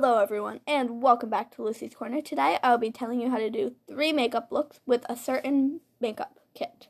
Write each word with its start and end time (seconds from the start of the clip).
Hello, 0.00 0.20
everyone, 0.20 0.60
and 0.64 1.02
welcome 1.02 1.28
back 1.28 1.50
to 1.50 1.62
Lucy's 1.64 1.92
Corner. 1.92 2.22
Today, 2.22 2.56
I'll 2.62 2.78
be 2.78 2.92
telling 2.92 3.20
you 3.20 3.30
how 3.30 3.38
to 3.38 3.50
do 3.50 3.74
three 3.88 4.12
makeup 4.12 4.52
looks 4.52 4.78
with 4.86 5.04
a 5.08 5.16
certain 5.16 5.80
makeup 6.00 6.38
kit. 6.54 6.86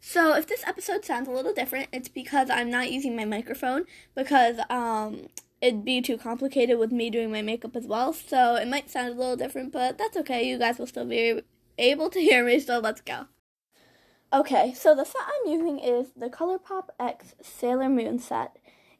So, 0.00 0.34
if 0.34 0.48
this 0.48 0.66
episode 0.66 1.04
sounds 1.04 1.28
a 1.28 1.30
little 1.30 1.54
different, 1.54 1.90
it's 1.92 2.08
because 2.08 2.50
I'm 2.50 2.70
not 2.70 2.90
using 2.90 3.14
my 3.14 3.24
microphone 3.24 3.84
because 4.16 4.56
um, 4.68 5.28
it'd 5.60 5.84
be 5.84 6.02
too 6.02 6.18
complicated 6.18 6.76
with 6.76 6.90
me 6.90 7.08
doing 7.08 7.30
my 7.30 7.40
makeup 7.40 7.76
as 7.76 7.86
well. 7.86 8.12
So, 8.12 8.56
it 8.56 8.66
might 8.66 8.90
sound 8.90 9.14
a 9.14 9.16
little 9.16 9.36
different, 9.36 9.70
but 9.70 9.96
that's 9.96 10.16
okay. 10.16 10.42
You 10.42 10.58
guys 10.58 10.80
will 10.80 10.88
still 10.88 11.06
be 11.06 11.40
able 11.78 12.10
to 12.10 12.18
hear 12.18 12.44
me, 12.44 12.58
so 12.58 12.80
let's 12.80 13.00
go. 13.00 13.28
Okay, 14.32 14.74
so 14.74 14.92
the 14.96 15.04
set 15.04 15.22
I'm 15.22 15.52
using 15.52 15.78
is 15.78 16.08
the 16.16 16.30
ColourPop 16.30 16.88
X 16.98 17.36
Sailor 17.40 17.90
Moon 17.90 18.18
set, 18.18 18.56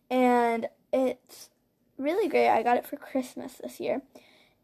and 0.08 0.68
it's 0.92 1.50
really 1.98 2.28
great. 2.28 2.48
I 2.48 2.62
got 2.62 2.76
it 2.76 2.86
for 2.86 2.96
Christmas 2.96 3.54
this 3.54 3.80
year. 3.80 4.02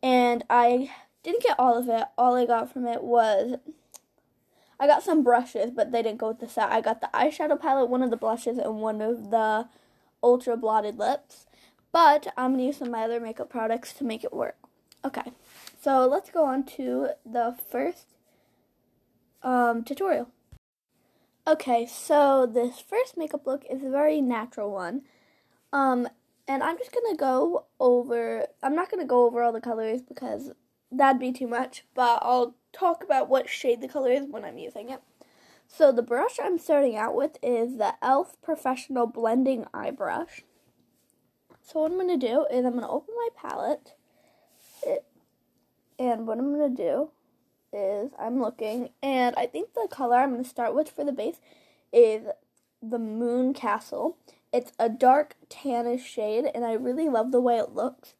And 0.02 0.44
I 0.48 0.90
didn't 1.22 1.42
get 1.42 1.58
all 1.58 1.76
of 1.76 1.88
it. 1.88 2.04
All 2.16 2.34
I 2.34 2.46
got 2.46 2.72
from 2.72 2.86
it 2.86 3.02
was 3.02 3.56
I 4.80 4.86
got 4.86 5.02
some 5.02 5.22
brushes, 5.22 5.70
but 5.70 5.92
they 5.92 6.02
didn't 6.02 6.18
go 6.18 6.28
with 6.28 6.40
the 6.40 6.48
set. 6.48 6.72
I 6.72 6.80
got 6.80 7.02
the 7.02 7.10
eyeshadow 7.12 7.60
palette, 7.60 7.90
one 7.90 8.02
of 8.02 8.10
the 8.10 8.16
blushes, 8.16 8.56
and 8.56 8.80
one 8.80 9.02
of 9.02 9.30
the 9.30 9.68
ultra 10.22 10.56
blotted 10.56 10.98
lips. 10.98 11.46
But 11.92 12.32
I'm 12.36 12.56
to 12.56 12.62
use 12.62 12.78
some 12.78 12.88
of 12.88 12.92
my 12.92 13.02
other 13.02 13.20
makeup 13.20 13.50
products 13.50 13.92
to 13.94 14.04
make 14.04 14.24
it 14.24 14.32
work. 14.32 14.56
Okay, 15.04 15.32
so 15.80 16.06
let's 16.06 16.30
go 16.30 16.44
on 16.44 16.64
to 16.64 17.08
the 17.26 17.56
first 17.70 18.06
um, 19.42 19.84
tutorial. 19.84 20.28
Okay, 21.46 21.86
so 21.86 22.46
this 22.46 22.80
first 22.80 23.18
makeup 23.18 23.46
look 23.46 23.64
is 23.68 23.82
a 23.82 23.90
very 23.90 24.20
natural 24.20 24.70
one. 24.70 25.02
Um, 25.72 26.08
and 26.50 26.64
I'm 26.64 26.76
just 26.78 26.90
to 27.12 27.16
go 27.16 27.66
over, 27.78 28.44
I'm 28.60 28.74
not 28.74 28.90
to 28.90 29.06
go 29.06 29.24
over 29.24 29.40
all 29.40 29.52
the 29.52 29.60
colors 29.60 30.02
because 30.02 30.50
that'd 30.90 31.20
be 31.20 31.30
too 31.30 31.46
much, 31.46 31.84
but 31.94 32.18
I'll 32.22 32.56
talk 32.72 33.04
about 33.04 33.28
what 33.28 33.48
shade 33.48 33.80
the 33.80 33.86
color 33.86 34.10
is 34.10 34.26
when 34.28 34.44
I'm 34.44 34.58
using 34.58 34.90
it. 34.90 35.00
So 35.68 35.92
the 35.92 36.02
brush 36.02 36.40
I'm 36.42 36.58
starting 36.58 36.96
out 36.96 37.14
with 37.14 37.36
is 37.40 37.78
the 37.78 37.94
e.l.f. 38.02 38.34
Professional 38.42 39.06
Blending 39.06 39.64
Eye 39.72 39.92
Brush. 39.92 40.42
So 41.62 41.82
what 41.82 41.92
I'm 41.92 41.98
going 41.98 42.18
to 42.18 42.26
do 42.26 42.46
is 42.50 42.64
I'm 42.64 42.72
going 42.72 42.82
to 42.82 42.88
open 42.88 43.14
my 43.16 43.28
palette, 43.36 43.94
it, 44.84 45.04
and 46.00 46.26
what 46.26 46.38
I'm 46.38 46.52
going 46.52 46.74
to 46.74 46.82
do 46.82 47.10
is 47.72 48.10
I'm 48.18 48.40
looking, 48.40 48.88
and 49.00 49.36
I 49.36 49.46
think 49.46 49.74
the 49.74 49.86
color 49.88 50.16
I'm 50.16 50.32
going 50.32 50.42
to 50.42 50.50
start 50.50 50.74
with 50.74 50.90
for 50.90 51.04
the 51.04 51.12
base 51.12 51.36
is 51.92 52.26
the 52.82 52.98
Moon 52.98 53.54
Castle. 53.54 54.16
It's 54.52 54.72
a 54.78 54.88
dark 54.88 55.36
tannish 55.48 56.04
shade, 56.04 56.50
and 56.54 56.64
I 56.64 56.72
really 56.72 57.08
love 57.08 57.30
the 57.30 57.40
way 57.40 57.58
it 57.58 57.74
looks. 57.74 58.14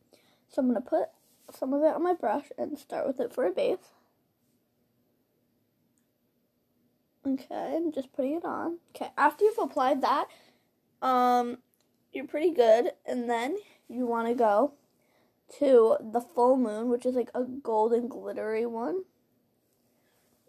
So 0.48 0.61
I'm 0.62 0.69
going 0.69 0.81
to 0.81 0.89
put 0.89 1.09
some 1.53 1.72
of 1.72 1.83
it 1.83 1.95
on 1.95 2.03
my 2.03 2.14
brush 2.14 2.47
and 2.56 2.78
start 2.78 3.06
with 3.06 3.20
it 3.20 3.33
for 3.33 3.47
a 3.47 3.50
base. 3.50 3.95
Okay, 7.27 7.75
I'm 7.77 7.92
just 7.92 8.12
putting 8.12 8.34
it 8.34 8.45
on. 8.45 8.78
Okay, 8.95 9.11
after 9.17 9.45
you've 9.45 9.59
applied 9.59 10.03
that, 10.03 10.28
um, 11.03 11.59
you're 12.12 12.27
pretty 12.27 12.53
good, 12.53 12.92
and 13.05 13.28
then 13.28 13.56
you 13.89 14.06
want 14.06 14.28
to 14.28 14.34
go 14.34 14.75
to 15.59 15.97
the 16.00 16.20
full 16.20 16.56
moon, 16.56 16.89
which 16.89 17.05
is 17.05 17.15
like 17.15 17.31
a 17.34 17.42
golden 17.42 18.09
glittery 18.09 18.67
one. 18.67 19.03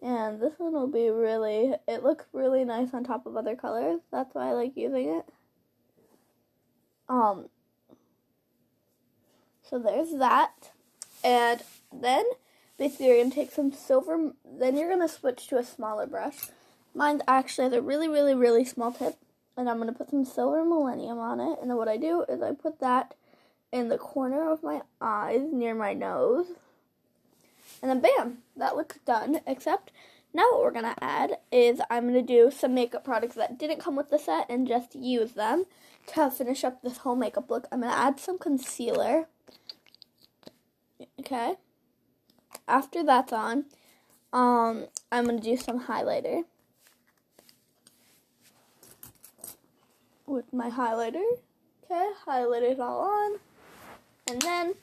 And 0.00 0.40
this 0.40 0.54
one 0.58 0.72
will 0.72 0.88
be 0.88 1.10
really, 1.10 1.74
it 1.86 2.02
looks 2.02 2.24
really 2.32 2.64
nice 2.64 2.92
on 2.92 3.04
top 3.04 3.26
of 3.26 3.36
other 3.36 3.54
colors. 3.54 4.00
That's 4.10 4.34
why 4.34 4.48
I 4.48 4.52
like 4.52 4.76
using 4.76 5.08
it. 5.08 5.26
Um, 7.12 7.50
so 9.68 9.78
there's 9.78 10.12
that. 10.12 10.70
And 11.22 11.62
then 11.92 12.24
basically 12.78 13.06
you're 13.08 13.18
going 13.18 13.30
to 13.30 13.36
take 13.36 13.52
some 13.52 13.70
silver, 13.70 14.32
then 14.58 14.76
you're 14.76 14.88
going 14.88 15.06
to 15.06 15.14
switch 15.14 15.46
to 15.48 15.58
a 15.58 15.62
smaller 15.62 16.06
brush. 16.06 16.48
Mine 16.94 17.20
actually 17.28 17.64
has 17.64 17.74
a 17.74 17.82
really, 17.82 18.08
really, 18.08 18.34
really 18.34 18.64
small 18.64 18.92
tip. 18.92 19.18
And 19.58 19.68
I'm 19.68 19.76
going 19.76 19.92
to 19.92 19.96
put 19.96 20.08
some 20.08 20.24
silver 20.24 20.64
millennium 20.64 21.18
on 21.18 21.38
it. 21.38 21.58
And 21.60 21.68
then 21.68 21.76
what 21.76 21.88
I 21.88 21.98
do 21.98 22.24
is 22.26 22.40
I 22.40 22.52
put 22.52 22.80
that 22.80 23.14
in 23.70 23.90
the 23.90 23.98
corner 23.98 24.50
of 24.50 24.62
my 24.62 24.80
eyes 24.98 25.42
near 25.52 25.74
my 25.74 25.92
nose. 25.92 26.46
And 27.82 27.90
then 27.90 28.00
bam, 28.00 28.38
that 28.56 28.74
looks 28.74 28.96
done. 29.04 29.40
Except 29.46 29.92
now 30.34 30.44
what 30.50 30.62
we're 30.62 30.70
going 30.70 30.94
to 30.94 31.04
add 31.04 31.38
is 31.50 31.80
I'm 31.90 32.08
going 32.08 32.14
to 32.14 32.22
do 32.22 32.50
some 32.50 32.74
makeup 32.74 33.04
products 33.04 33.34
that 33.34 33.58
didn't 33.58 33.80
come 33.80 33.96
with 33.96 34.10
the 34.10 34.18
set 34.18 34.46
and 34.48 34.66
just 34.66 34.94
use 34.94 35.32
them 35.32 35.64
to 36.08 36.30
finish 36.30 36.64
up 36.64 36.82
this 36.82 36.98
whole 36.98 37.16
makeup 37.16 37.50
look. 37.50 37.66
I'm 37.70 37.80
going 37.80 37.92
to 37.92 37.98
add 37.98 38.18
some 38.18 38.38
concealer. 38.38 39.26
Okay. 41.20 41.56
After 42.66 43.02
that's 43.04 43.32
on, 43.32 43.66
um, 44.32 44.86
I'm 45.10 45.24
going 45.26 45.38
to 45.38 45.42
do 45.42 45.56
some 45.56 45.84
highlighter. 45.84 46.44
With 50.26 50.52
my 50.52 50.70
highlighter. 50.70 51.24
Okay, 51.84 52.10
highlighter's 52.26 52.80
all 52.80 53.00
on. 53.00 53.38
And 54.28 54.40
then 54.40 54.74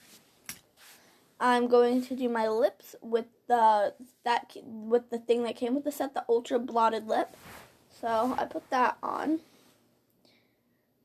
I'm 1.40 1.68
going 1.68 2.02
to 2.04 2.16
do 2.16 2.28
my 2.28 2.48
lips 2.48 2.96
with 3.02 3.26
the 3.48 3.94
that 4.26 4.52
with 4.64 5.10
the 5.10 5.20
thing 5.20 5.44
that 5.44 5.56
came 5.56 5.74
with 5.74 5.86
the 5.86 5.92
set, 5.92 6.14
the 6.14 6.26
ultra 6.28 6.60
blotted 6.60 7.08
lip. 7.08 7.36
So 8.02 8.36
I 8.38 8.46
put 8.46 8.70
that 8.70 8.98
on. 9.02 9.40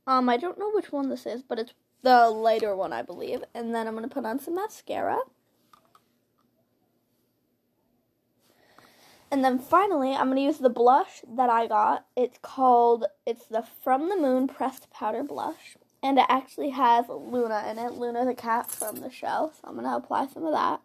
Um, 0.07 0.29
I 0.29 0.37
don't 0.37 0.59
know 0.59 0.71
which 0.73 0.93
one 0.93 1.09
this 1.09 1.25
is, 1.25 1.43
but 1.43 1.59
it's 1.59 1.73
the 2.03 2.29
lighter 2.29 2.75
one, 2.77 2.93
I 2.93 3.03
believe. 3.03 3.43
And 3.55 3.75
then 3.75 3.87
I'm 3.87 3.95
gonna 3.95 4.09
put 4.09 4.27
on 4.27 4.39
some 4.39 4.57
mascara. 4.57 5.21
And 9.31 9.45
then 9.45 9.59
finally, 9.59 10.15
I'm 10.15 10.33
to 10.33 10.41
use 10.41 10.59
the 10.59 10.71
blush 10.71 11.23
that 11.29 11.51
I 11.51 11.67
got. 11.67 12.07
It's 12.15 12.39
called, 12.41 13.07
it's 13.27 13.47
the 13.47 13.65
From 13.83 14.09
the 14.09 14.17
Moon 14.17 14.47
Pressed 14.47 14.91
Powder 14.91 15.25
Blush 15.25 15.77
and 16.05 16.19
it 16.19 16.27
actually 16.29 16.69
has 16.69 17.07
Luna 17.09 17.67
in 17.71 17.79
it. 17.79 17.95
Luna 17.95 18.27
the 18.27 18.35
cat 18.35 18.71
from 18.71 19.01
the 19.01 19.11
show. 19.11 19.53
So 19.55 19.61
I'm 19.65 19.83
to 19.83 19.97
apply 19.97 20.27
some 20.27 20.45
of 20.45 20.53
that. 20.53 20.83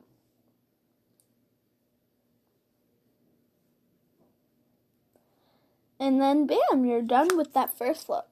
And 6.00 6.22
then 6.22 6.47
bam, 6.47 6.85
you're 6.85 7.02
done 7.02 7.35
with 7.35 7.53
that 7.53 7.78
first 7.78 8.07
look. 8.07 8.28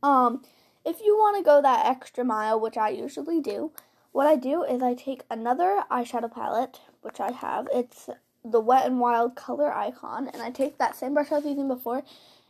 Um, 0.00 0.44
if 0.84 1.00
you 1.00 1.16
want 1.16 1.36
to 1.36 1.42
go 1.42 1.60
that 1.60 1.86
extra 1.86 2.24
mile, 2.24 2.60
which 2.60 2.76
I 2.76 2.90
usually 2.90 3.40
do, 3.40 3.72
what 4.12 4.28
I 4.28 4.36
do 4.36 4.62
is 4.62 4.80
I 4.80 4.94
take 4.94 5.24
another 5.28 5.82
eyeshadow 5.90 6.32
palette, 6.32 6.78
which 7.02 7.18
I 7.18 7.32
have. 7.32 7.66
It's 7.74 8.08
the 8.44 8.60
Wet 8.60 8.86
and 8.86 9.00
Wild 9.00 9.34
color 9.34 9.74
icon, 9.74 10.28
and 10.28 10.40
I 10.40 10.52
take 10.52 10.78
that 10.78 10.94
same 10.94 11.14
brush 11.14 11.32
I 11.32 11.36
was 11.36 11.44
using 11.44 11.66
before, 11.66 12.04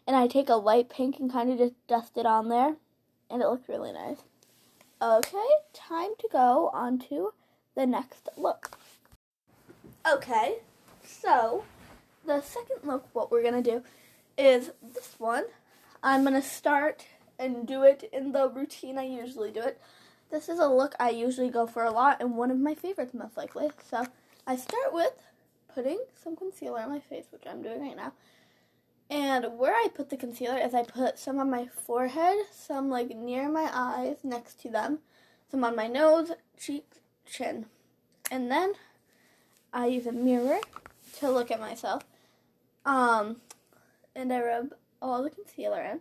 and 0.06 0.14
I 0.14 0.26
take 0.26 0.50
a 0.50 0.56
light 0.56 0.90
pink 0.90 1.18
and 1.18 1.32
kind 1.32 1.50
of 1.50 1.56
just 1.56 1.74
dust 1.86 2.18
it 2.18 2.26
on 2.26 2.50
there 2.50 2.76
and 3.30 3.42
it 3.42 3.48
looked 3.48 3.68
really 3.68 3.92
nice. 3.92 4.18
Okay, 5.00 5.48
time 5.72 6.10
to 6.18 6.28
go 6.30 6.70
on 6.72 6.98
to 7.08 7.32
the 7.74 7.86
next 7.86 8.28
look. 8.36 8.76
Okay, 10.10 10.56
so 11.04 11.64
the 12.26 12.40
second 12.40 12.78
look, 12.84 13.06
what 13.12 13.30
we're 13.30 13.42
gonna 13.42 13.62
do 13.62 13.82
is 14.36 14.70
this 14.82 15.14
one. 15.18 15.44
I'm 16.02 16.24
gonna 16.24 16.42
start 16.42 17.06
and 17.38 17.66
do 17.66 17.82
it 17.82 18.08
in 18.12 18.32
the 18.32 18.48
routine 18.48 18.98
I 18.98 19.04
usually 19.04 19.50
do 19.50 19.60
it. 19.60 19.80
This 20.30 20.48
is 20.48 20.58
a 20.58 20.68
look 20.68 20.94
I 20.98 21.10
usually 21.10 21.48
go 21.48 21.66
for 21.66 21.84
a 21.84 21.90
lot 21.90 22.20
and 22.20 22.36
one 22.36 22.50
of 22.50 22.58
my 22.58 22.74
favorites, 22.74 23.14
most 23.14 23.36
likely. 23.36 23.70
So 23.88 24.06
I 24.46 24.56
start 24.56 24.92
with 24.92 25.12
putting 25.74 26.00
some 26.22 26.36
concealer 26.36 26.80
on 26.80 26.90
my 26.90 27.00
face, 27.00 27.26
which 27.30 27.44
I'm 27.48 27.62
doing 27.62 27.80
right 27.80 27.96
now. 27.96 28.12
And 29.10 29.58
where 29.58 29.72
I 29.72 29.88
put 29.94 30.10
the 30.10 30.16
concealer 30.16 30.58
is 30.58 30.74
I 30.74 30.82
put 30.82 31.18
some 31.18 31.38
on 31.38 31.50
my 31.50 31.66
forehead, 31.66 32.36
some 32.52 32.90
like 32.90 33.16
near 33.16 33.48
my 33.48 33.70
eyes 33.72 34.18
next 34.22 34.60
to 34.62 34.70
them, 34.70 34.98
some 35.50 35.64
on 35.64 35.74
my 35.74 35.86
nose, 35.86 36.32
cheeks, 36.58 36.98
chin. 37.24 37.66
And 38.30 38.50
then 38.50 38.74
I 39.72 39.86
use 39.86 40.06
a 40.06 40.12
mirror 40.12 40.58
to 41.20 41.30
look 41.30 41.50
at 41.50 41.60
myself. 41.60 42.02
Um, 42.84 43.36
and 44.14 44.32
I 44.32 44.42
rub 44.42 44.74
all 45.00 45.22
the 45.22 45.30
concealer 45.30 45.82
in. 45.82 46.00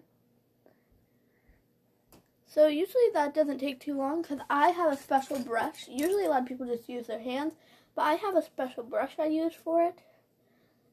So 2.46 2.68
usually 2.68 3.10
that 3.14 3.34
doesn't 3.34 3.60
take 3.60 3.80
too 3.80 3.96
long 3.96 4.22
because 4.22 4.40
I 4.50 4.70
have 4.70 4.92
a 4.92 4.98
special 4.98 5.40
brush. 5.40 5.88
Usually 5.88 6.26
a 6.26 6.30
lot 6.30 6.42
of 6.42 6.48
people 6.48 6.66
just 6.66 6.90
use 6.90 7.08
their 7.08 7.20
hands, 7.20 7.54
but 7.96 8.02
I 8.02 8.16
have 8.16 8.36
a 8.36 8.42
special 8.42 8.84
brush 8.84 9.14
I 9.20 9.28
use 9.28 9.54
for 9.54 9.82
it 9.84 9.96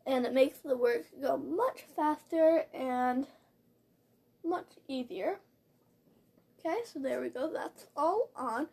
and 0.06 0.26
it 0.26 0.32
makes 0.32 0.58
the 0.58 0.76
work 0.76 1.06
go 1.20 1.36
much 1.36 1.84
faster 1.96 2.64
and 2.72 3.26
much 4.44 4.66
easier. 4.88 5.38
Okay, 6.58 6.78
so 6.84 6.98
there 6.98 7.20
we 7.20 7.28
go. 7.28 7.50
That's 7.52 7.86
all 7.96 8.30
on. 8.36 8.68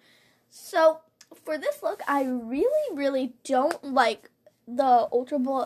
So 0.50 1.00
for 1.44 1.58
this 1.58 1.82
look, 1.84 2.02
I 2.08 2.24
really, 2.24 2.96
really 2.96 3.34
don't 3.44 3.84
like 3.84 4.30
the 4.68 5.08
ultra 5.12 5.40
bl- 5.40 5.64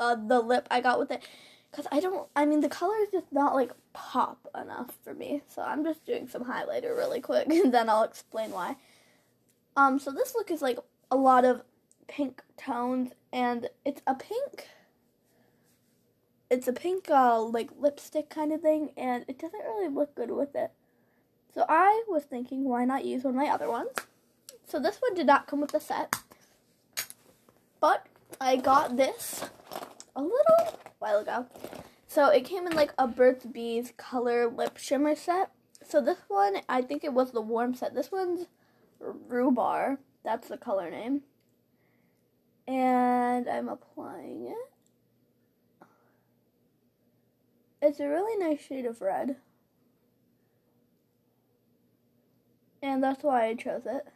uh, 0.00 0.16
the 0.16 0.40
lip 0.40 0.66
I 0.70 0.80
got 0.80 0.98
with 0.98 1.10
it 1.10 1.22
because 1.70 1.86
I 1.92 2.00
don't. 2.00 2.28
I 2.34 2.46
mean, 2.46 2.60
the 2.60 2.68
color 2.68 2.96
is 3.02 3.10
just 3.10 3.32
not 3.32 3.54
like 3.54 3.72
pop 3.92 4.48
enough 4.60 4.96
for 5.04 5.14
me. 5.14 5.42
So 5.48 5.62
I'm 5.62 5.84
just 5.84 6.04
doing 6.04 6.28
some 6.28 6.44
highlighter 6.44 6.96
really 6.96 7.20
quick, 7.20 7.48
and 7.50 7.72
then 7.72 7.88
I'll 7.88 8.04
explain 8.04 8.50
why. 8.50 8.76
Um, 9.76 9.98
so 9.98 10.10
this 10.10 10.34
look 10.34 10.50
is 10.50 10.62
like 10.62 10.78
a 11.10 11.16
lot 11.16 11.44
of 11.44 11.62
pink 12.08 12.42
tones, 12.56 13.12
and 13.32 13.68
it's 13.84 14.02
a 14.06 14.14
pink. 14.14 14.66
It's 16.50 16.66
a 16.66 16.72
pink, 16.72 17.10
uh, 17.10 17.40
like 17.42 17.70
lipstick 17.78 18.30
kind 18.30 18.52
of 18.52 18.62
thing, 18.62 18.90
and 18.96 19.24
it 19.28 19.38
doesn't 19.38 19.58
really 19.58 19.88
look 19.88 20.14
good 20.14 20.30
with 20.30 20.54
it. 20.54 20.72
So 21.54 21.64
I 21.68 22.04
was 22.08 22.24
thinking, 22.24 22.64
why 22.64 22.84
not 22.84 23.04
use 23.04 23.24
one 23.24 23.34
of 23.34 23.40
my 23.40 23.48
other 23.48 23.68
ones? 23.68 23.90
So 24.66 24.78
this 24.78 24.98
one 24.98 25.14
did 25.14 25.26
not 25.26 25.46
come 25.46 25.60
with 25.60 25.72
the 25.72 25.80
set, 25.80 26.14
but 27.80 28.06
I 28.40 28.56
got 28.56 28.96
this 28.96 29.44
a 30.14 30.22
little 30.22 30.78
while 30.98 31.18
ago. 31.18 31.46
So 32.06 32.28
it 32.28 32.44
came 32.44 32.66
in 32.66 32.74
like 32.74 32.92
a 32.98 33.06
Burt's 33.06 33.44
Bees 33.44 33.92
color 33.96 34.48
lip 34.48 34.76
shimmer 34.76 35.14
set. 35.14 35.50
So 35.86 36.00
this 36.00 36.18
one, 36.28 36.58
I 36.68 36.82
think 36.82 37.04
it 37.04 37.12
was 37.12 37.32
the 37.32 37.40
warm 37.40 37.74
set. 37.74 37.94
This 37.94 38.10
one's 38.10 38.46
Rhubarb. 39.00 39.98
That's 40.24 40.48
the 40.48 40.56
color 40.56 40.90
name. 40.90 41.22
And 42.66 43.48
I'm 43.48 43.68
applying 43.68 44.48
it. 44.48 44.67
It's 47.80 48.00
a 48.00 48.08
really 48.08 48.36
nice 48.36 48.60
shade 48.60 48.86
of 48.86 49.00
red. 49.00 49.36
And 52.82 53.02
that's 53.02 53.22
why 53.22 53.46
I 53.46 53.54
chose 53.54 53.82
it. 53.86 54.06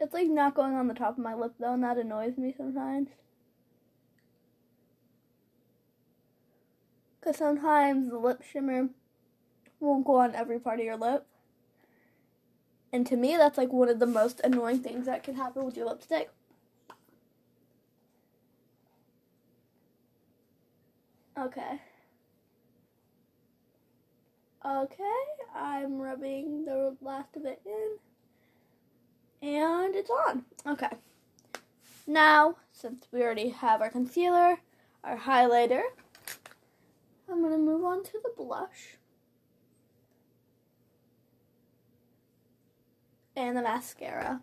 It's 0.00 0.14
like 0.14 0.28
not 0.28 0.54
going 0.54 0.74
on 0.74 0.88
the 0.88 0.94
top 0.94 1.18
of 1.18 1.24
my 1.24 1.34
lip 1.34 1.54
though, 1.58 1.74
and 1.74 1.82
that 1.82 1.98
annoys 1.98 2.38
me 2.38 2.54
sometimes. 2.56 3.08
Because 7.20 7.36
sometimes 7.36 8.08
the 8.08 8.18
lip 8.18 8.42
shimmer 8.42 8.88
won't 9.80 10.06
go 10.06 10.16
on 10.16 10.34
every 10.34 10.58
part 10.60 10.78
of 10.78 10.86
your 10.86 10.96
lip. 10.96 11.26
And 12.92 13.06
to 13.08 13.16
me, 13.16 13.36
that's 13.36 13.58
like 13.58 13.72
one 13.72 13.88
of 13.88 13.98
the 13.98 14.06
most 14.06 14.40
annoying 14.40 14.82
things 14.82 15.06
that 15.06 15.22
can 15.22 15.34
happen 15.34 15.64
with 15.64 15.76
your 15.76 15.86
lipstick. 15.86 16.30
Okay. 21.38 21.80
Okay, 24.66 25.04
I'm 25.54 25.98
rubbing 25.98 26.64
the 26.64 26.96
last 27.00 27.36
of 27.36 27.44
it 27.44 27.60
in. 27.64 29.48
And 29.48 29.94
it's 29.94 30.10
on. 30.10 30.44
Okay. 30.66 30.88
Now, 32.08 32.56
since 32.72 33.06
we 33.12 33.22
already 33.22 33.50
have 33.50 33.80
our 33.80 33.88
concealer, 33.88 34.58
our 35.04 35.16
highlighter, 35.16 35.82
I'm 37.30 37.40
going 37.40 37.52
to 37.52 37.58
move 37.58 37.84
on 37.84 38.02
to 38.02 38.12
the 38.22 38.32
blush. 38.36 38.96
And 43.36 43.56
the 43.56 43.62
mascara. 43.62 44.40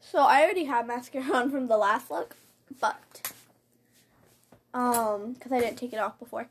So 0.00 0.20
I 0.20 0.42
already 0.42 0.64
have 0.64 0.86
mascara 0.86 1.24
on 1.34 1.50
from 1.50 1.66
the 1.66 1.76
last 1.76 2.12
look, 2.12 2.36
but 2.80 3.27
um, 4.74 5.32
because 5.32 5.52
I 5.52 5.60
didn't 5.60 5.78
take 5.78 5.92
it 5.92 5.98
off 5.98 6.18
before. 6.18 6.48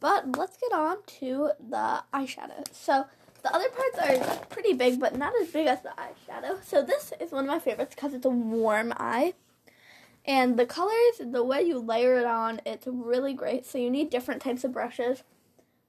But 0.00 0.36
let's 0.36 0.56
get 0.56 0.72
on 0.72 0.98
to 1.18 1.50
the 1.58 2.02
eyeshadow. 2.12 2.64
So 2.72 3.06
the 3.42 3.54
other 3.54 3.68
parts 3.70 3.98
are 3.98 4.44
pretty 4.46 4.72
big, 4.72 5.00
but 5.00 5.16
not 5.16 5.32
as 5.40 5.48
big 5.48 5.66
as 5.66 5.82
the 5.82 5.90
eyeshadow. 5.90 6.62
So 6.64 6.82
this 6.82 7.12
is 7.20 7.32
one 7.32 7.44
of 7.44 7.48
my 7.48 7.58
favorites 7.58 7.94
because 7.94 8.14
it's 8.14 8.26
a 8.26 8.30
warm 8.30 8.92
eye. 8.96 9.34
And 10.26 10.58
the 10.58 10.66
colors, 10.66 11.20
the 11.20 11.44
way 11.44 11.62
you 11.62 11.78
layer 11.78 12.18
it 12.18 12.24
on, 12.24 12.60
it's 12.64 12.86
really 12.86 13.34
great. 13.34 13.66
So 13.66 13.78
you 13.78 13.90
need 13.90 14.08
different 14.08 14.40
types 14.40 14.64
of 14.64 14.72
brushes. 14.72 15.22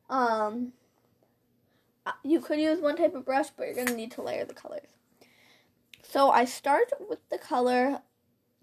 Um, 0.10 0.74
uh, 2.06 2.12
you 2.24 2.40
could 2.40 2.60
use 2.60 2.80
one 2.80 2.98
type 2.98 3.16
of 3.16 3.26
brush, 3.26 3.48
but 3.56 3.66
you're 3.66 3.76
going 3.76 3.88
to 3.88 3.96
need 3.96 4.12
to 4.12 4.22
layer 4.22 4.46
the 4.46 4.54
colors. 4.54 4.88
So 6.04 6.30
I 6.30 6.46
start 6.46 6.92
with 7.10 7.20
the 7.30 7.38
color 7.38 8.02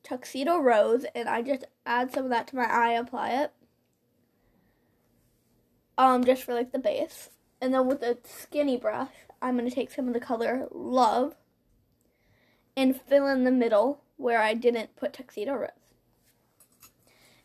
Tuxedo 0.03 0.59
Rose, 0.59 1.05
and 1.15 1.29
I 1.29 1.43
just 1.43 1.65
add 1.87 2.13
some 2.13 2.25
of 2.25 2.31
that 2.31 2.49
to 2.49 2.57
my 2.57 2.65
eye, 2.65 2.93
apply 2.93 3.31
it. 3.31 3.53
Um, 5.97 6.25
just 6.25 6.43
for 6.43 6.55
like 6.55 6.73
the 6.73 6.79
base. 6.79 7.31
And 7.61 7.73
then 7.73 7.87
with 7.87 8.03
a 8.03 8.19
skinny 8.25 8.77
brush, 8.77 9.13
I'm 9.41 9.57
going 9.57 9.69
to 9.69 9.75
take 9.75 9.91
some 9.91 10.09
of 10.09 10.15
the 10.15 10.21
color 10.21 10.67
Love 10.71 11.37
and 12.77 13.01
fill 13.01 13.27
in 13.29 13.45
the 13.45 13.51
middle 13.51 14.03
where 14.17 14.41
I 14.41 14.55
didn't 14.55 14.97
put 14.97 15.13
Tuxedo 15.13 15.55
Rose. 15.55 15.71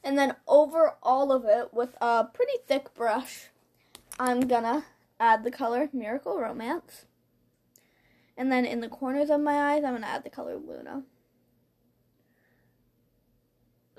And 0.04 0.18
then 0.18 0.36
over 0.48 0.96
all 1.04 1.32
of 1.32 1.46
it 1.46 1.74
with 1.74 1.96
a 2.00 2.24
pretty 2.24 2.54
thick 2.66 2.94
brush, 2.94 3.50
I'm 4.20 4.48
gonna 4.48 4.86
add 5.20 5.44
the 5.44 5.52
color 5.52 5.90
Miracle 5.92 6.40
Romance. 6.40 7.06
And 8.38 8.52
then 8.52 8.66
in 8.66 8.80
the 8.80 8.88
corners 8.88 9.30
of 9.30 9.42
my 9.42 9.74
eyes, 9.74 9.84
I'm 9.84 9.94
gonna 9.94 10.08
add 10.08 10.24
the 10.24 10.30
color 10.30 10.56
Luna. 10.56 11.04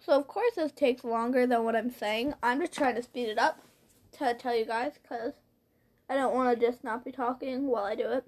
So 0.00 0.12
of 0.12 0.26
course 0.28 0.54
this 0.56 0.72
takes 0.72 1.04
longer 1.04 1.46
than 1.46 1.64
what 1.64 1.76
I'm 1.76 1.90
saying. 1.90 2.34
I'm 2.42 2.60
just 2.60 2.72
trying 2.72 2.94
to 2.94 3.02
speed 3.02 3.28
it 3.28 3.38
up 3.38 3.60
to 4.18 4.34
tell 4.34 4.54
you 4.54 4.64
guys 4.64 4.92
because 5.02 5.34
I 6.08 6.14
don't 6.14 6.34
want 6.34 6.58
to 6.58 6.66
just 6.66 6.82
not 6.82 7.04
be 7.04 7.12
talking 7.12 7.66
while 7.66 7.84
I 7.84 7.94
do 7.94 8.10
it. 8.10 8.24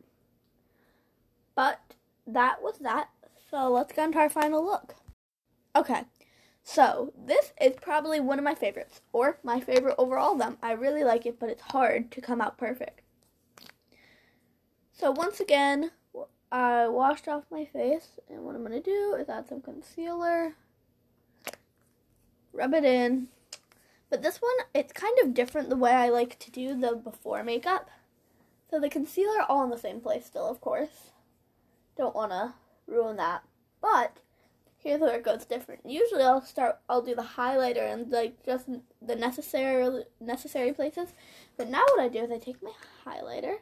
But 1.54 1.94
that 2.26 2.62
was 2.62 2.78
that. 2.78 3.08
So 3.50 3.70
let's 3.70 3.92
get 3.92 4.06
into 4.06 4.18
our 4.18 4.28
final 4.28 4.64
look. 4.64 4.94
Okay, 5.74 6.02
so 6.62 7.12
this 7.16 7.52
is 7.60 7.74
probably 7.80 8.20
one 8.20 8.38
of 8.38 8.44
my 8.44 8.54
favorites, 8.54 9.00
or 9.12 9.38
my 9.42 9.60
favorite 9.60 9.94
overall 9.98 10.34
them. 10.36 10.58
I 10.62 10.72
really 10.72 11.04
like 11.04 11.26
it, 11.26 11.38
but 11.38 11.48
it's 11.48 11.62
hard 11.62 12.10
to 12.12 12.20
come 12.20 12.40
out 12.40 12.58
perfect. 12.58 13.02
So 14.92 15.10
once 15.10 15.40
again, 15.40 15.92
I 16.52 16.88
washed 16.88 17.28
off 17.28 17.44
my 17.50 17.64
face, 17.64 18.18
and 18.28 18.44
what 18.44 18.56
I'm 18.56 18.66
to 18.66 18.80
do 18.80 19.16
is 19.18 19.28
add 19.28 19.48
some 19.48 19.62
concealer, 19.62 20.54
rub 22.52 22.74
it 22.74 22.84
in. 22.84 23.28
But 24.08 24.22
this 24.22 24.38
one, 24.38 24.66
it's 24.74 24.92
kind 24.92 25.16
of 25.22 25.34
different 25.34 25.70
the 25.70 25.76
way 25.76 25.92
I 25.92 26.08
like 26.08 26.38
to 26.40 26.50
do 26.50 26.78
the 26.78 26.96
before 26.96 27.44
makeup. 27.44 27.88
So 28.70 28.80
the 28.80 28.88
concealer 28.88 29.42
all 29.48 29.64
in 29.64 29.70
the 29.70 29.78
same 29.78 30.00
place 30.00 30.26
still, 30.26 30.48
of 30.48 30.60
course. 30.60 31.10
Don't 31.96 32.14
want 32.14 32.32
to 32.32 32.54
ruin 32.86 33.16
that. 33.16 33.42
But 33.80 34.18
here's 34.78 35.00
where 35.00 35.16
it 35.16 35.24
goes 35.24 35.44
different. 35.44 35.82
Usually 35.84 36.22
I'll 36.22 36.42
start 36.42 36.78
I'll 36.88 37.02
do 37.02 37.14
the 37.14 37.22
highlighter 37.22 37.92
and 37.92 38.10
like 38.10 38.44
just 38.44 38.66
the 39.00 39.16
necessary 39.16 40.04
necessary 40.20 40.72
places. 40.72 41.12
But 41.56 41.68
now 41.68 41.84
what 41.90 42.00
I 42.00 42.08
do 42.08 42.20
is 42.20 42.30
I 42.30 42.38
take 42.38 42.62
my 42.62 42.72
highlighter. 43.06 43.56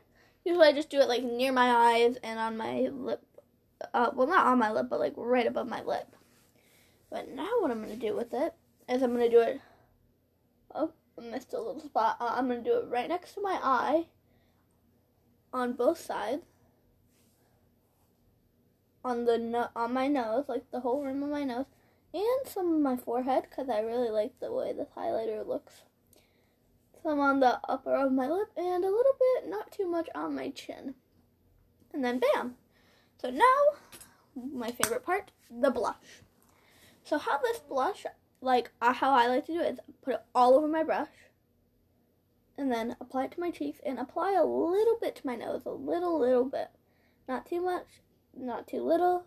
Usually 0.45 0.67
I 0.67 0.73
just 0.73 0.91
do 0.91 1.01
it 1.01 1.09
like 1.09 1.23
near 1.23 1.53
my 1.53 1.95
eyes 1.95 2.17
and 2.23 2.39
on 2.39 2.57
my 2.57 2.89
lip. 2.93 3.23
Uh, 3.95 4.11
well, 4.15 4.27
not 4.27 4.47
on 4.47 4.59
my 4.59 4.73
lip, 4.73 4.87
but 4.89 5.01
like 5.01 5.15
right 5.17 5.47
above 5.47 5.69
my 5.69 5.83
lip. 5.83 6.17
But 7.11 7.29
now 7.31 7.51
what 7.61 7.71
I'm 7.71 7.83
going 7.83 7.99
to 7.99 8.07
do 8.07 8.15
with 8.15 8.33
it 8.35 8.55
is 8.89 9.03
I'm 9.03 9.17
to 9.17 9.29
do 9.29 9.41
it. 9.41 9.61
Oh, 10.75 10.93
I 11.19 11.23
missed 11.23 11.53
a 11.53 11.61
little 11.61 11.81
spot. 11.81 12.17
Uh, 12.21 12.35
I'm 12.37 12.49
to 12.49 12.61
do 12.61 12.79
it 12.79 12.89
right 12.89 13.09
next 13.09 13.35
to 13.35 13.41
my 13.41 13.59
eye 13.63 14.07
on 15.53 15.73
both 15.73 16.01
sides 16.01 16.45
on 19.05 19.25
the 19.25 19.39
no- 19.39 19.71
on 19.75 19.93
my 19.93 20.07
nose, 20.07 20.45
like 20.49 20.71
the 20.71 20.81
whole 20.81 21.03
rim 21.03 21.23
of 21.23 21.31
my 21.31 21.45
nose, 21.45 21.67
and 22.13 22.47
some 22.47 22.75
of 22.75 22.81
my 22.81 22.97
forehead 22.97 23.47
because 23.49 23.69
I 23.69 23.81
really 23.81 24.11
like 24.11 24.39
the 24.41 24.53
way 24.53 24.73
this 24.73 24.89
highlighter 24.97 25.47
looks. 25.47 25.83
Some 27.03 27.21
on 27.21 27.41
the 27.41 27.61
upper 27.69 27.95
of 27.95 28.13
my 28.13 28.29
lip 28.29 28.51
and 28.57 28.85
a 28.85 28.89
little 28.89 29.17
bit, 29.19 29.49
not 29.49 29.71
too 29.71 29.89
much 29.89 30.09
on 30.15 30.35
my 30.35 30.51
chin. 30.51 30.95
And 31.93 32.05
then 32.05 32.21
bam. 32.21 32.57
So 33.21 33.31
now, 33.31 33.79
my 34.35 34.71
favorite 34.73 35.05
part, 35.05 35.31
the 35.51 35.71
blush. 35.71 36.23
So 37.05 37.19
how 37.19 37.39
this 37.39 37.61
blush, 37.61 38.05
like 38.41 38.71
uh, 38.81 38.93
how 38.93 39.13
I 39.13 39.27
like 39.27 39.47
to 39.47 39.53
do 39.53 39.61
it, 39.61 39.75
is 39.75 39.81
put 40.03 40.15
it 40.15 40.23
all 40.35 40.55
over 40.55 40.69
my 40.69 40.83
brush. 40.83 41.09
And 42.57 42.73
then 42.73 42.97
apply 43.01 43.25
it 43.25 43.33
to 43.33 43.41
my 43.41 43.51
cheeks 43.51 43.79
and 43.87 43.99
apply 43.99 44.33
a 44.33 44.45
little 44.45 44.99
bit 45.01 45.15
to 45.17 45.27
my 45.27 45.37
nose, 45.37 45.63
a 45.65 45.71
little, 45.71 46.19
little 46.19 46.45
bit. 46.45 46.71
Not 47.29 47.47
too 47.47 47.63
much, 47.63 47.87
not 48.37 48.67
too 48.67 48.83
little, 48.83 49.25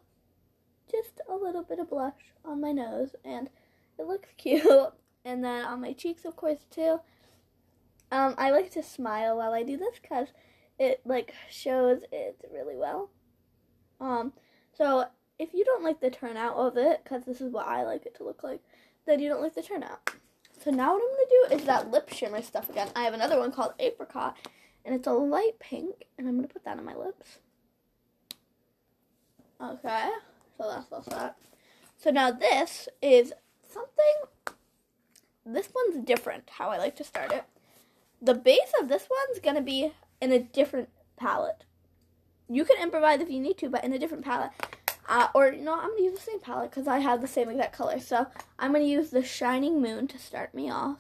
just 0.90 1.22
a 1.30 1.36
little 1.36 1.64
bit 1.64 1.80
of 1.80 1.90
blush 1.90 2.34
on 2.44 2.60
my 2.60 2.72
nose, 2.72 3.16
and 3.24 3.50
it 3.98 4.06
looks 4.06 4.30
cute. 4.38 4.66
and 5.24 5.44
then 5.44 5.64
on 5.66 5.82
my 5.82 5.94
cheeks, 5.94 6.26
of 6.26 6.36
course, 6.36 6.66
too. 6.70 7.00
Um, 8.12 8.36
I 8.38 8.52
like 8.52 8.72
to 8.72 8.84
smile 8.84 9.38
while 9.38 9.54
I 9.54 9.64
do 9.64 9.78
this 9.78 9.98
because 10.02 10.28
it 10.78 11.00
like 11.06 11.34
shows 11.50 12.02
it 12.12 12.44
really 12.52 12.76
well. 12.76 13.10
Um, 14.02 14.34
so 14.74 15.06
if 15.40 15.54
you 15.54 15.64
don't 15.64 15.84
like 15.84 16.02
the 16.02 16.10
turnout 16.10 16.56
of 16.58 16.76
it, 16.76 17.02
because 17.04 17.24
this 17.24 17.40
is 17.40 17.52
what 17.52 17.68
I 17.68 17.84
like 17.84 18.06
it 18.06 18.16
to 18.16 18.24
look 18.24 18.44
like, 18.44 18.62
then 19.06 19.20
you 19.20 19.30
don't 19.30 19.42
like 19.42 19.56
the 19.56 19.64
turnout. 19.64 20.12
So 20.64 20.72
now 20.72 20.94
what 20.94 21.02
I'm 21.02 21.10
to 21.28 21.48
do 21.50 21.56
is 21.56 21.66
that 21.66 21.90
lip 21.90 22.10
shimmer 22.14 22.42
stuff 22.42 22.70
again. 22.70 22.90
I 22.96 23.04
have 23.04 23.14
another 23.14 23.40
one 23.40 23.52
called 23.52 23.74
Apricot, 23.80 24.38
and 24.86 24.94
it's 24.94 25.08
a 25.08 25.14
light 25.14 25.60
pink, 25.60 26.06
and 26.18 26.28
I'm 26.28 26.36
to 26.48 26.54
put 26.54 26.64
that 26.66 26.78
on 26.78 26.86
my 26.86 26.96
lips. 26.96 27.40
Okay, 29.60 30.10
so 30.58 30.70
that's 30.70 30.88
that's 30.88 31.08
that. 31.08 31.38
So 31.98 32.12
now 32.12 32.32
this 32.32 32.88
is 33.02 33.34
something. 33.68 34.56
This 35.46 35.70
one's 35.74 36.06
different. 36.06 36.50
How 36.52 36.70
I 36.70 36.78
like 36.78 36.96
to 36.98 37.04
start 37.04 37.32
it. 37.32 37.46
the 38.22 38.36
base 38.36 38.72
of 38.80 38.88
this 38.88 39.08
one's 39.10 39.40
to 39.56 39.62
be 39.62 39.92
in 40.22 40.32
a 40.32 40.40
different 40.40 40.90
palette. 41.18 41.64
You 42.48 42.66
can 42.66 42.82
improvise 42.82 43.20
if 43.20 43.30
you 43.30 43.40
need 43.40 43.58
to, 43.60 43.70
but 43.70 43.84
in 43.84 43.94
a 43.94 44.00
different 44.00 44.24
palette. 44.24 44.52
Uh, 45.12 45.28
or, 45.36 45.52
no, 45.52 45.78
I'm 45.78 45.94
to 45.98 46.04
use 46.04 46.18
the 46.18 46.32
same 46.32 46.40
palette 46.40 46.72
because 46.72 46.88
I 46.88 47.00
have 47.00 47.20
the 47.20 47.28
same 47.28 47.50
exact 47.50 47.76
color. 47.76 48.00
So 48.00 48.28
I'm 48.58 48.72
to 48.74 48.90
use 48.90 49.10
the 49.10 49.22
Shining 49.22 49.82
Moon 49.82 50.08
to 50.08 50.18
start 50.18 50.56
me 50.56 50.72
off. 50.72 51.00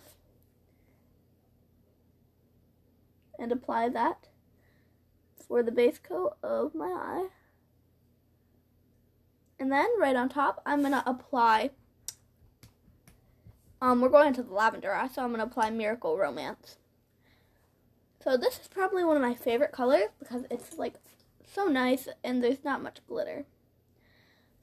And 3.39 3.53
apply 3.53 3.87
that 3.87 4.27
for 5.47 5.63
the 5.63 5.71
base 5.71 5.97
coat 5.97 6.35
of 6.43 6.75
my 6.75 6.87
eye. 6.87 7.27
And 9.57 9.71
then 9.71 9.87
right 9.97 10.15
on 10.17 10.27
top, 10.27 10.61
I'm 10.65 10.83
to 10.83 11.09
apply, 11.09 11.69
um, 13.81 14.01
we're 14.01 14.09
going 14.09 14.27
into 14.27 14.43
the 14.43 14.53
lavender 14.53 14.93
eye, 14.93 15.07
so 15.07 15.23
I'm 15.23 15.33
to 15.35 15.43
apply 15.43 15.69
Miracle 15.69 16.17
Romance. 16.17 16.75
So 18.21 18.35
this 18.35 18.59
is 18.59 18.67
probably 18.67 19.05
one 19.05 19.15
of 19.15 19.21
my 19.21 19.35
favorite 19.35 19.71
colors 19.71 20.09
because 20.19 20.43
it's 20.51 20.77
like 20.77 20.95
so 21.49 21.67
nice 21.67 22.09
and 22.25 22.43
there's 22.43 22.65
not 22.65 22.83
much 22.83 22.97
glitter. 23.07 23.45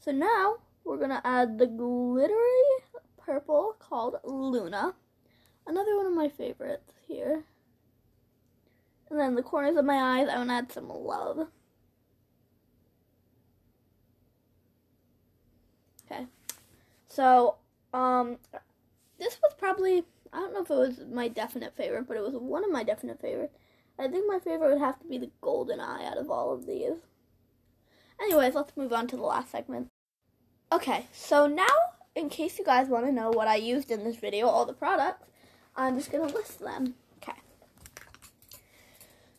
So 0.09 0.13
now 0.13 0.55
we're 0.85 0.97
to 1.07 1.21
add 1.23 1.59
the 1.59 1.67
glittery 1.67 2.33
purple 3.19 3.77
called 3.79 4.17
Luna. 4.25 4.95
Another 5.67 5.99
one 5.99 6.07
of 6.07 6.15
my 6.15 6.31
favorites 6.31 6.95
here. 7.07 7.45
And 9.11 9.21
then 9.21 9.35
the 9.35 9.43
corners 9.43 9.77
of 9.77 9.85
my 9.85 10.19
eyes, 10.19 10.27
I 10.31 10.39
want 10.39 10.49
to 10.49 10.55
add 10.55 10.73
some 10.73 10.89
love. 10.89 11.49
Okay. 16.11 16.25
So, 17.09 17.57
um, 17.93 18.39
this 19.19 19.37
was 19.43 19.53
probably, 19.59 20.05
I 20.33 20.41
don't 20.41 20.55
know 20.55 20.63
if 20.63 20.71
it 20.71 20.75
was 20.75 21.01
my 21.13 21.29
definite 21.29 21.77
favorite, 21.77 22.09
but 22.09 22.17
it 22.17 22.23
was 22.23 22.33
one 22.33 22.65
of 22.65 22.71
my 22.71 22.83
definite 22.83 23.21
favorites. 23.21 23.59
I 23.99 24.09
think 24.09 24.25
my 24.27 24.39
favorite 24.39 24.71
would 24.71 24.81
have 24.81 25.01
to 25.01 25.07
be 25.07 25.19
the 25.19 25.33
golden 25.43 25.81
eye 25.81 26.07
out 26.07 26.17
of 26.17 26.31
all 26.31 26.51
of 26.51 26.65
these. 26.65 26.97
Anyways, 28.19 28.55
let's 28.55 28.75
move 28.75 28.95
on 28.95 29.07
to 29.09 29.17
the 29.17 29.23
last 29.23 29.53
segment. 29.53 29.91
Okay, 30.71 31.07
so 31.13 31.47
now, 31.47 31.65
in 32.15 32.29
case 32.29 32.59
you 32.59 32.65
guys 32.65 32.89
want 32.89 33.07
to 33.07 33.13
know 33.13 33.31
what 33.31 33.49
I 33.49 33.57
used 33.57 33.91
in 33.91 34.05
this 34.05 34.17
video, 34.17 34.49
all 34.49 34.67
the 34.67 34.75
products, 34.75 35.27
I'm 35.75 35.97
just 35.97 36.13
going 36.13 36.29
to 36.29 36.35
list 36.35 36.61
them. 36.61 36.95
Okay. 37.23 37.39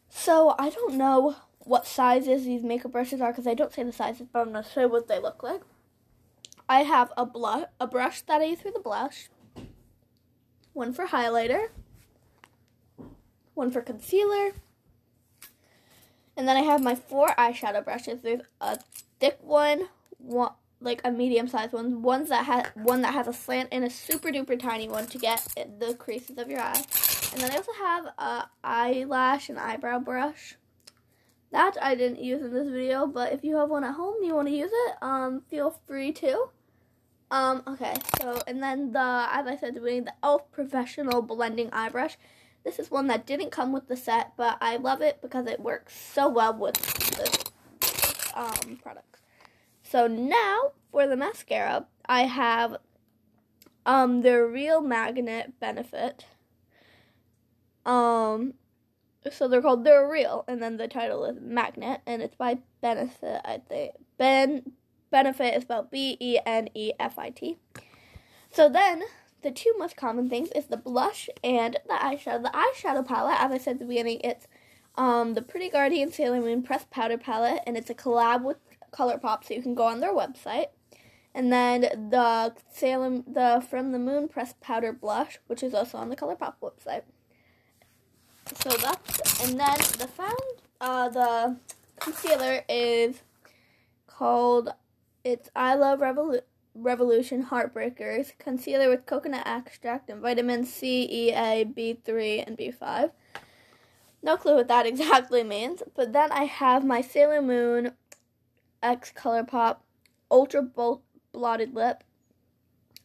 So, 0.10 0.56
I 0.58 0.70
don't 0.70 0.96
know 0.96 1.36
what 1.60 1.86
sizes 1.86 2.46
these 2.46 2.64
makeup 2.64 2.92
brushes 2.92 3.22
are 3.22 3.32
because 3.32 3.46
I 3.46 3.54
don't 3.54 3.72
say 3.72 3.84
the 3.84 3.92
sizes, 3.92 4.28
but 4.32 4.40
I'm 4.40 4.54
going 4.54 4.64
to 4.64 4.70
show 4.70 4.88
what 4.88 5.08
they 5.08 5.20
look 5.20 5.44
like. 5.44 5.62
I 6.68 6.82
have 6.82 7.14
a 7.16 7.26
blush, 7.26 7.66
a 7.80 7.86
brush 7.86 8.22
that 8.22 8.42
I 8.42 8.46
use 8.46 8.62
for 8.62 8.72
the 8.72 8.80
blush, 8.80 9.30
one 10.74 10.94
for 10.94 11.08
highlighter, 11.08 11.68
one 13.54 13.70
for 13.70 13.82
concealer, 13.82 14.54
and 16.36 16.48
then 16.48 16.58
I 16.58 16.62
have 16.62 16.82
my 16.82 16.96
four 16.96 17.30
eyeshadow 17.38 17.84
brushes. 17.84 18.22
There's 18.22 18.42
a 18.62 18.80
thick 19.20 19.38
one, 19.42 19.90
one 20.18 20.54
like 20.82 21.02
a 21.04 21.12
medium 21.12 21.48
sized 21.48 21.74
one, 21.74 22.02
ones 22.02 22.30
that 22.30 22.46
has 22.46 22.68
one 22.76 23.02
that 23.02 23.14
has 23.14 23.28
a 23.28 23.34
slant, 23.34 23.70
and 23.72 23.84
a 23.84 23.90
super 23.90 24.30
duper 24.30 24.60
tiny 24.60 24.88
one 24.88 25.08
to 25.08 25.18
get 25.18 25.46
the 25.80 25.94
creases 25.96 26.38
of 26.38 26.50
your 26.50 26.62
eye. 26.62 26.84
And 27.34 27.42
then 27.42 27.52
I 27.52 27.58
also 27.58 27.72
have 27.74 28.06
a 28.18 28.50
eyelash 28.64 29.50
and 29.50 29.60
eyebrow 29.60 30.00
brush. 30.00 30.56
That 31.52 31.78
I 31.82 31.96
didn't 31.96 32.24
use 32.24 32.42
in 32.42 32.54
this 32.54 32.70
video, 32.70 33.08
but 33.08 33.34
if 33.34 33.44
you 33.44 33.58
have 33.58 33.70
one 33.70 33.84
at 33.84 33.96
home 33.96 34.16
and 34.18 34.26
you 34.26 34.36
want 34.36 34.48
to 34.48 34.54
use 34.54 34.72
it, 34.72 34.96
um, 35.02 35.42
feel 35.50 35.80
free 35.88 36.12
to. 36.14 36.50
Um, 37.32 37.64
okay, 37.68 37.96
so, 38.20 38.42
and 38.48 38.62
then 38.62 38.92
the, 38.92 39.28
as 39.32 39.48
I 39.48 39.56
said, 39.60 39.76
doing 39.76 40.06
the 40.06 40.12
e.l.f. 40.12 40.52
Professional 40.52 41.22
Blending 41.22 41.70
Eye 41.72 41.90
Brush. 41.90 42.18
This 42.64 42.80
is 42.80 42.92
one 42.92 43.08
that 43.08 43.26
didn't 43.26 43.52
come 43.52 43.72
with 43.72 43.88
the 43.88 43.96
set, 43.96 44.34
but 44.36 44.58
I 44.62 44.78
love 44.78 45.02
it 45.02 45.22
because 45.22 45.48
it 45.48 45.60
works 45.60 45.96
so 45.96 46.28
well 46.28 46.54
with 46.54 46.76
the 46.76 47.50
um, 48.36 48.78
products. 48.82 49.19
So 49.90 50.06
now, 50.06 50.74
for 50.92 51.08
the 51.08 51.18
mascara, 51.18 51.88
I 52.06 52.24
have 52.24 52.78
um, 53.88 54.22
the 54.22 54.44
Real 54.44 54.82
Magnet 54.82 55.60
Benefit. 55.60 56.26
Um, 57.88 58.54
so 59.32 59.48
they're 59.48 59.64
called 59.64 59.84
They're 59.84 60.08
Real, 60.08 60.46
and 60.48 60.62
then 60.62 60.78
the 60.78 60.88
title 60.88 61.26
is 61.26 61.40
Magnet, 61.42 62.02
and 62.06 62.22
it's 62.22 62.36
by 62.36 62.60
Benefit, 62.82 63.42
I 63.44 63.62
think. 63.68 63.94
Ben 64.20 64.74
Benefit 65.10 65.56
is 65.56 65.64
spelled 65.64 65.90
B 65.90 66.18
E 66.20 66.38
N 66.46 66.70
E 66.76 66.92
F 67.00 67.18
I 67.18 67.32
T. 67.32 67.58
So 68.52 68.70
then, 68.70 69.02
the 69.42 69.50
two 69.50 69.74
most 69.80 69.96
common 69.96 70.30
things 70.30 70.50
is 70.56 70.68
the 70.68 70.78
blush 70.78 71.30
and 71.44 71.78
the 71.88 71.96
eyeshadow. 71.96 72.44
The 72.44 72.50
eyeshadow 72.54 73.08
palette, 73.08 73.42
as 73.42 73.52
I 73.52 73.58
said 73.58 73.74
at 73.74 73.80
the 73.80 73.86
beginning, 73.86 74.22
it's 74.24 74.46
um, 74.96 75.34
the 75.34 75.42
Pretty 75.42 75.70
Guardian 75.70 76.12
Sailor 76.12 76.42
Moon 76.42 76.62
Pressed 76.62 76.92
Powder 76.92 77.18
Palette, 77.18 77.64
and 77.66 77.76
it's 77.76 77.90
a 77.90 77.96
collab 77.96 78.44
with 78.44 78.58
ColourPop, 78.92 79.44
so 79.44 79.54
you 79.54 79.62
can 79.62 79.76
go 79.76 79.86
on 79.86 80.00
their 80.00 80.14
website. 80.14 80.68
And 81.34 81.54
then 81.54 81.82
the 81.82 82.56
Salem 82.72 83.24
the 83.28 83.66
From 83.70 83.92
the 83.92 84.00
Moon 84.00 84.28
Pressed 84.28 84.60
Powder 84.62 84.92
Blush, 84.92 85.40
which 85.48 85.64
is 85.64 85.74
also 85.74 85.98
on 85.98 86.10
the 86.10 86.16
ColourPop 86.16 86.56
website. 86.62 87.04
So 88.56 88.70
that's, 88.72 89.44
and 89.44 89.60
then 89.60 89.78
the 90.00 90.08
found, 90.08 90.34
uh, 90.82 91.10
the 91.10 91.58
concealer 92.00 92.64
is 92.68 93.22
called 94.08 94.74
it's 95.24 95.50
I 95.56 95.76
Love 95.76 96.00
Revolu- 96.00 96.42
Revolution 96.74 97.46
Heartbreakers 97.46 98.38
concealer 98.40 98.90
with 98.90 99.06
coconut 99.06 99.46
extract 99.46 100.10
and 100.10 100.22
vitamin 100.22 100.66
C, 100.66 101.08
E, 101.10 101.32
A, 101.32 101.66
B3, 101.66 102.48
and 102.48 102.58
B5. 102.58 103.12
No 104.22 104.38
clue 104.38 104.56
what 104.56 104.68
that 104.68 104.86
exactly 104.88 105.44
means. 105.44 105.84
But 105.96 106.14
then 106.14 106.32
I 106.32 106.46
have 106.46 106.86
my 106.86 107.02
Sailor 107.02 107.42
Moon 107.42 107.92
X 108.82 109.12
ColourPop 109.16 109.78
Ultra 110.32 110.62
Blotted 111.32 111.74
Lip. 111.74 112.04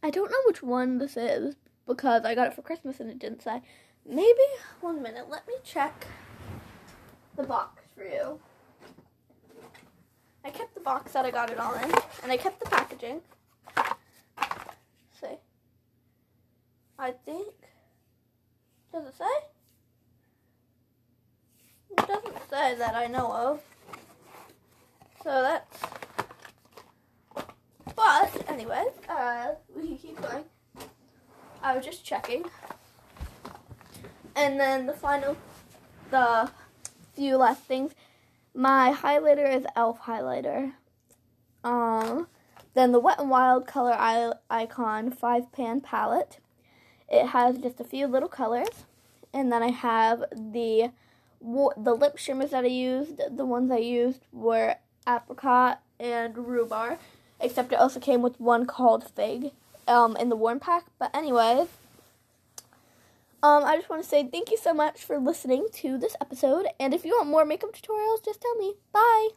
I 0.02 0.10
don't 0.10 0.30
know 0.30 0.42
which 0.46 0.62
one 0.62 0.98
this 0.98 1.16
is 1.16 1.56
because 1.86 2.24
I 2.24 2.34
got 2.34 2.46
it 2.46 2.54
for 2.54 2.62
Christmas 2.62 3.00
and 3.00 3.10
it 3.10 3.18
didn't 3.18 3.42
say. 3.42 3.62
Maybe, 4.06 4.44
one 4.80 5.02
minute, 5.02 5.30
let 5.30 5.46
me 5.48 5.54
check 5.64 6.06
the 7.36 7.42
box 7.42 7.82
for 7.96 8.04
you. 8.04 8.38
I 10.44 10.50
kept 10.50 10.74
the 10.74 10.80
box 10.80 11.12
that 11.12 11.24
I 11.24 11.30
got 11.30 11.50
it 11.50 11.58
all 11.58 11.72
in, 11.74 11.90
and 12.22 12.30
I 12.30 12.36
kept 12.36 12.60
the 12.60 12.66
packaging. 12.66 13.22
see. 15.18 15.38
I 16.98 17.12
think. 17.12 17.54
Does 18.92 19.06
it 19.06 19.14
say? 19.16 19.24
It 21.90 22.06
doesn't 22.06 22.50
say 22.50 22.74
that 22.76 22.94
I 22.94 23.06
know 23.06 23.32
of. 23.32 23.62
So 25.24 25.42
that's. 25.42 25.78
But, 27.96 28.48
anyway, 28.48 28.84
uh, 29.08 29.52
we 29.74 29.86
can 29.88 29.96
keep 29.96 30.20
going. 30.20 30.44
I 31.62 31.74
was 31.74 31.84
just 31.84 32.04
checking. 32.04 32.44
And 34.36 34.60
then 34.60 34.84
the 34.84 34.92
final, 34.92 35.36
the 36.10 36.50
few 37.14 37.36
last 37.38 37.62
things 37.62 37.94
my 38.54 38.94
highlighter 38.96 39.52
is 39.52 39.64
e.l.f. 39.64 40.00
highlighter. 40.02 40.74
Um, 41.64 42.28
then 42.74 42.92
the 42.92 43.00
Wet 43.00 43.18
n 43.18 43.28
Wild 43.28 43.66
color 43.66 44.34
icon 44.50 45.10
five 45.10 45.50
pan 45.52 45.80
palette. 45.80 46.38
It 47.08 47.28
has 47.28 47.58
just 47.58 47.80
a 47.80 47.84
few 47.84 48.06
little 48.06 48.28
colors, 48.28 48.84
and 49.32 49.50
then 49.50 49.62
I 49.62 49.70
have 49.70 50.24
the 50.32 50.90
the 51.40 51.94
lip 51.94 52.16
shimmers 52.16 52.50
that 52.50 52.64
I 52.64 52.68
used. 52.68 53.20
The 53.30 53.44
ones 53.44 53.70
I 53.70 53.78
used 53.78 54.26
were 54.32 54.76
apricot 55.08 55.80
and 56.00 56.36
rhubarb, 56.36 56.98
except 57.40 57.72
it 57.72 57.78
also 57.78 58.00
came 58.00 58.22
with 58.22 58.40
one 58.40 58.66
called 58.66 59.04
fig 59.14 59.52
um, 59.86 60.16
in 60.16 60.28
the 60.28 60.36
warm 60.36 60.60
pack. 60.60 60.84
But 60.98 61.14
anyways, 61.14 61.68
um, 63.42 63.64
I 63.64 63.76
just 63.76 63.90
want 63.90 64.02
to 64.02 64.08
say 64.08 64.26
thank 64.26 64.50
you 64.50 64.56
so 64.56 64.72
much 64.72 65.04
for 65.04 65.18
listening 65.18 65.66
to 65.74 65.98
this 65.98 66.16
episode. 66.20 66.66
And 66.80 66.94
if 66.94 67.04
you 67.04 67.12
want 67.12 67.28
more 67.28 67.44
makeup 67.44 67.74
tutorials, 67.74 68.24
just 68.24 68.40
tell 68.40 68.54
me. 68.56 68.74
Bye. 68.92 69.28